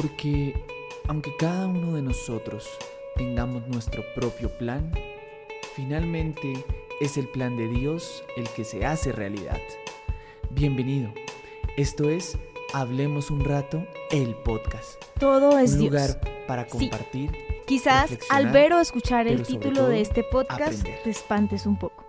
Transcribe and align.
Porque 0.00 0.54
aunque 1.08 1.34
cada 1.34 1.66
uno 1.66 1.92
de 1.92 2.02
nosotros 2.02 2.68
tengamos 3.16 3.66
nuestro 3.66 4.04
propio 4.14 4.48
plan, 4.56 4.92
finalmente 5.74 6.64
es 7.00 7.16
el 7.16 7.26
plan 7.26 7.56
de 7.56 7.66
Dios 7.66 8.22
el 8.36 8.48
que 8.50 8.62
se 8.62 8.86
hace 8.86 9.10
realidad. 9.10 9.58
Bienvenido. 10.50 11.12
Esto 11.76 12.10
es 12.10 12.38
Hablemos 12.72 13.32
un 13.32 13.44
rato, 13.44 13.84
el 14.12 14.36
podcast. 14.36 15.02
Todo 15.18 15.58
es 15.58 15.72
un 15.72 15.80
Dios. 15.80 15.90
lugar 15.90 16.20
para 16.46 16.68
compartir. 16.68 17.32
Quizás 17.66 18.10
reflexionar, 18.10 18.46
al 18.46 18.52
ver 18.52 18.72
o 18.74 18.80
escuchar 18.80 19.26
el 19.26 19.42
título 19.42 19.80
todo, 19.80 19.88
de 19.88 20.00
este 20.00 20.22
podcast 20.22 20.78
aprender. 20.78 21.02
te 21.02 21.10
espantes 21.10 21.66
un 21.66 21.76
poco. 21.76 22.06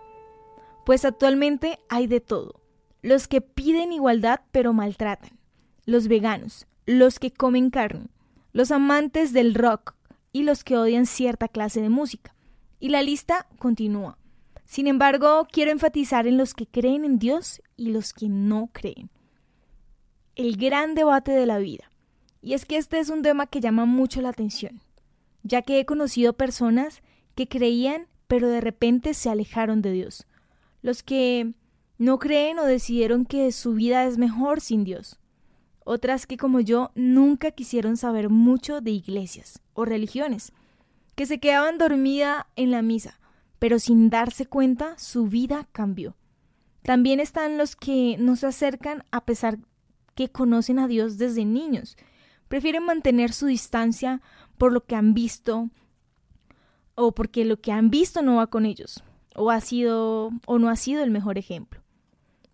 Pues 0.86 1.06
actualmente 1.06 1.80
hay 1.90 2.06
de 2.06 2.22
todo. 2.22 2.62
Los 3.02 3.28
que 3.28 3.42
piden 3.42 3.94
igualdad 3.94 4.42
pero 4.52 4.74
maltratan. 4.74 5.40
Los 5.88 6.08
veganos. 6.08 6.68
Los 6.92 7.20
que 7.20 7.30
comen 7.30 7.70
carne. 7.70 8.08
Los 8.52 8.72
amantes 8.72 9.32
del 9.32 9.54
rock. 9.54 9.94
Y 10.34 10.42
los 10.42 10.64
que 10.64 10.76
odian 10.76 11.06
cierta 11.06 11.48
clase 11.48 11.82
de 11.82 11.90
música. 11.90 12.34
Y 12.80 12.90
la 12.90 13.04
lista 13.04 13.46
continúa. 13.60 14.18
Sin 14.66 14.88
embargo, 14.88 15.48
quiero 15.52 15.70
enfatizar 15.70 16.26
en 16.26 16.38
los 16.38 16.56
que 16.56 16.66
creen 16.66 17.06
en 17.06 17.20
Dios 17.20 17.62
y 17.78 17.92
los 17.92 18.12
que 18.12 18.28
no 18.28 18.72
creen. 18.74 19.12
El 20.36 20.58
gran 20.58 20.96
debate 20.96 21.32
de 21.32 21.46
la 21.46 21.60
vida. 21.60 21.92
Y 22.42 22.54
es 22.54 22.66
que 22.66 22.78
este 22.78 22.98
es 22.98 23.12
un 23.12 23.22
tema 23.22 23.46
que 23.46 23.62
llama 23.62 23.86
mucho 23.86 24.20
la 24.22 24.30
atención, 24.30 24.82
ya 25.44 25.62
que 25.62 25.80
he 25.80 25.86
conocido 25.86 26.34
personas 26.34 27.04
que 27.36 27.48
creían 27.48 28.08
pero 28.26 28.50
de 28.50 28.62
repente 28.62 29.14
se 29.14 29.30
alejaron 29.30 29.84
de 29.84 29.92
Dios. 29.92 30.26
Los 30.82 31.04
que 31.04 31.54
no 32.00 32.18
creen 32.18 32.58
o 32.58 32.66
decidieron 32.66 33.26
que 33.26 33.52
su 33.52 33.76
vida 33.76 34.06
es 34.06 34.18
mejor 34.18 34.60
sin 34.60 34.84
Dios. 34.84 35.19
Otras 35.92 36.28
que 36.28 36.38
como 36.38 36.60
yo 36.60 36.92
nunca 36.94 37.50
quisieron 37.50 37.98
saber 37.98 38.30
mucho 38.30 38.80
de 38.80 38.92
iglesias 38.92 39.60
o 39.74 39.86
religiones, 39.86 40.54
que 41.16 41.26
se 41.26 41.40
quedaban 41.40 41.80
dormida 41.80 42.46
en 42.56 42.70
la 42.70 42.84
misa, 42.84 43.20
pero 43.58 43.80
sin 43.80 44.12
darse 44.12 44.46
cuenta 44.46 45.00
su 45.00 45.26
vida 45.26 45.68
cambió. 45.72 46.16
También 46.84 47.20
están 47.20 47.58
los 47.58 47.76
que 47.76 48.18
no 48.20 48.36
se 48.36 48.46
acercan 48.46 49.04
a 49.10 49.26
pesar 49.26 49.58
que 50.14 50.30
conocen 50.30 50.78
a 50.78 50.88
Dios 50.88 51.18
desde 51.18 51.44
niños. 51.44 51.98
Prefieren 52.50 52.86
mantener 52.86 53.34
su 53.34 53.48
distancia 53.48 54.22
por 54.60 54.72
lo 54.72 54.86
que 54.86 54.96
han 54.96 55.16
visto 55.16 55.72
o 56.94 57.14
porque 57.14 57.46
lo 57.46 57.62
que 57.62 57.72
han 57.72 57.90
visto 57.90 58.22
no 58.22 58.36
va 58.36 58.46
con 58.46 58.68
ellos 58.68 59.04
o 59.36 59.50
ha 59.50 59.60
sido 59.60 60.30
o 60.46 60.60
no 60.60 60.70
ha 60.70 60.76
sido 60.76 61.02
el 61.04 61.10
mejor 61.10 61.40
ejemplo. 61.40 61.82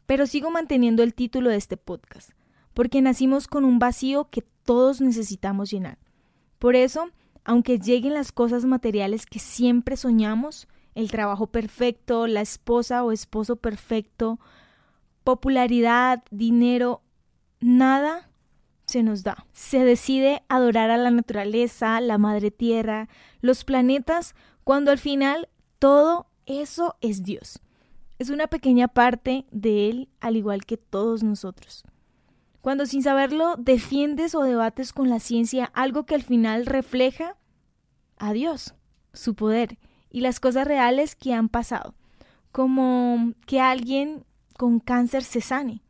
Pero 0.05 0.25
sigo 0.25 0.51
manteniendo 0.51 1.03
el 1.03 1.13
título 1.13 1.49
de 1.49 1.57
este 1.57 1.75
podcast, 1.75 2.31
porque 2.75 3.01
nacimos 3.01 3.47
con 3.47 3.65
un 3.65 3.79
vacío 3.79 4.29
que 4.29 4.43
todos 4.63 5.01
necesitamos 5.01 5.71
llenar. 5.71 5.97
Por 6.59 6.75
eso, 6.75 7.09
aunque 7.43 7.79
lleguen 7.79 8.13
las 8.13 8.31
cosas 8.31 8.65
materiales 8.65 9.25
que 9.25 9.39
siempre 9.39 9.97
soñamos, 9.97 10.67
el 10.93 11.09
trabajo 11.09 11.47
perfecto, 11.47 12.27
la 12.27 12.41
esposa 12.41 13.03
o 13.03 13.11
esposo 13.11 13.55
perfecto, 13.55 14.39
popularidad, 15.23 16.23
dinero, 16.31 17.01
nada 17.61 18.29
se 18.85 19.03
nos 19.03 19.23
da. 19.23 19.45
Se 19.53 19.85
decide 19.85 20.43
adorar 20.49 20.91
a 20.91 20.97
la 20.97 21.11
naturaleza, 21.11 21.99
la 22.01 22.17
madre 22.17 22.51
tierra, 22.51 23.07
los 23.39 23.63
planetas, 23.63 24.35
cuando 24.65 24.91
al 24.91 24.99
final 24.99 25.47
todo 25.79 26.27
eso 26.45 26.97
es 26.99 27.23
Dios. 27.23 27.61
Es 28.19 28.29
una 28.29 28.47
pequeña 28.47 28.89
parte 28.89 29.45
de 29.51 29.89
Él, 29.89 30.09
al 30.19 30.35
igual 30.35 30.65
que 30.65 30.77
todos 30.77 31.23
nosotros. 31.23 31.85
Cuando 32.65 32.87
sin 32.87 33.03
saberlo 33.03 33.57
defiendes 33.57 34.33
o 34.33 34.41
debates 34.41 34.91
con 34.91 35.07
la 35.07 35.19
ciencia 35.19 35.65
algo 35.75 36.07
que 36.07 36.15
al 36.15 36.23
final 36.23 36.65
refleja 36.65 37.37
a 38.17 38.33
Dios, 38.33 38.73
su 39.13 39.35
poder 39.35 39.77
y 40.09 40.21
las 40.21 40.39
cosas 40.39 40.65
reales 40.65 41.15
que 41.15 41.31
han 41.31 41.47
pasado, 41.47 41.93
como 42.51 43.33
que 43.45 43.61
alguien 43.61 44.25
con 44.57 44.79
cáncer 44.79 45.21
se 45.21 45.41
sane, 45.41 45.83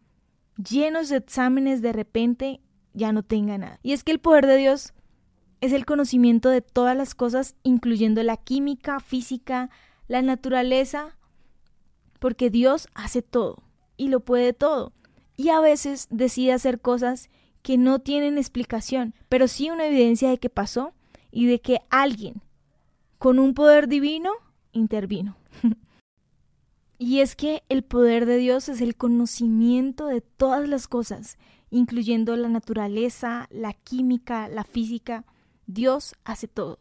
llenos 0.58 1.08
de 1.08 1.16
exámenes 1.16 1.82
de 1.82 1.94
repente 1.94 2.60
ya 2.94 3.14
no 3.14 3.24
tenga 3.24 3.58
nada. 3.58 3.80
Y 3.82 3.94
es 3.94 4.04
que 4.04 4.12
el 4.12 4.20
poder 4.20 4.46
de 4.46 4.58
Dios 4.58 4.94
es 5.62 5.72
el 5.72 5.86
conocimiento 5.86 6.50
de 6.50 6.60
todas 6.60 6.98
las 6.98 7.16
cosas, 7.16 7.56
incluyendo 7.64 8.22
la 8.22 8.36
química, 8.36 9.00
física, 9.00 9.70
la 10.10 10.22
naturaleza, 10.22 11.18
porque 12.20 12.50
Dios 12.50 12.90
hace 12.94 13.22
todo 13.22 13.64
y 13.96 14.10
lo 14.10 14.20
puede 14.20 14.52
todo. 14.52 14.92
Y 15.38 15.50
a 15.50 15.60
veces 15.60 16.08
decide 16.10 16.54
hacer 16.54 16.80
cosas 16.80 17.30
que 17.62 17.78
no 17.78 18.00
tienen 18.00 18.38
explicación, 18.38 19.16
pero 19.28 19.48
sí 19.48 19.70
una 19.70 19.88
evidencia 19.88 20.30
de 20.30 20.38
que 20.38 20.50
pasó 20.50 20.94
y 21.32 21.48
de 21.48 21.60
que 21.60 21.82
alguien 21.90 22.42
con 23.18 23.40
un 23.40 23.54
poder 23.54 23.88
divino 23.88 24.32
intervino. 24.72 25.36
y 27.00 27.22
es 27.22 27.36
que 27.36 27.64
el 27.70 27.84
poder 27.84 28.26
de 28.26 28.38
Dios 28.38 28.70
es 28.70 28.82
el 28.82 28.96
conocimiento 28.96 30.08
de 30.08 30.22
todas 30.22 30.70
las 30.70 30.88
cosas, 30.88 31.38
incluyendo 31.72 32.36
la 32.36 32.50
naturaleza, 32.50 33.48
la 33.50 33.74
química, 33.74 34.48
la 34.48 34.64
física. 34.64 35.26
Dios 35.66 36.14
hace 36.24 36.48
todo. 36.48 36.80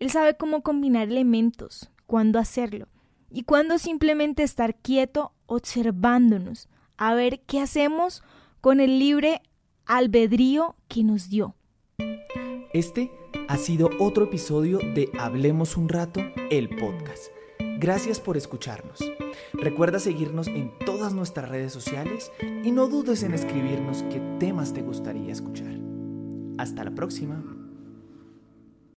Él 0.00 0.10
sabe 0.10 0.36
cómo 0.36 0.62
combinar 0.62 1.08
elementos, 1.08 1.90
cuándo 2.06 2.38
hacerlo 2.38 2.88
y 3.30 3.44
cuándo 3.44 3.78
simplemente 3.78 4.42
estar 4.42 4.74
quieto 4.74 5.32
observándonos 5.46 6.68
a 6.98 7.14
ver 7.14 7.40
qué 7.46 7.60
hacemos 7.60 8.22
con 8.60 8.80
el 8.80 8.98
libre 8.98 9.40
albedrío 9.86 10.76
que 10.88 11.04
nos 11.04 11.30
dio. 11.30 11.54
Este 12.74 13.10
ha 13.48 13.56
sido 13.56 13.88
otro 13.98 14.24
episodio 14.24 14.78
de 14.78 15.10
Hablemos 15.18 15.76
un 15.76 15.88
rato, 15.88 16.20
el 16.50 16.68
podcast. 16.68 17.28
Gracias 17.78 18.20
por 18.20 18.36
escucharnos. 18.36 18.98
Recuerda 19.54 20.00
seguirnos 20.00 20.48
en 20.48 20.72
todas 20.84 21.14
nuestras 21.14 21.48
redes 21.48 21.72
sociales 21.72 22.30
y 22.42 22.72
no 22.72 22.88
dudes 22.88 23.22
en 23.22 23.34
escribirnos 23.34 24.02
qué 24.10 24.20
temas 24.38 24.74
te 24.74 24.82
gustaría 24.82 25.32
escuchar. 25.32 25.78
Hasta 26.58 26.84
la 26.84 26.90
próxima. 26.90 27.57